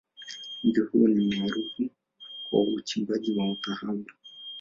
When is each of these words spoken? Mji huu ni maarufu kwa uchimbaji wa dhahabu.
Mji 0.63 0.79
huu 0.79 1.07
ni 1.07 1.35
maarufu 1.35 1.89
kwa 2.49 2.61
uchimbaji 2.61 3.37
wa 3.39 3.55
dhahabu. 3.67 4.05